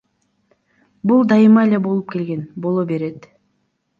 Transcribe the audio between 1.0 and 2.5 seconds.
Бул дайыма эле болуп келген,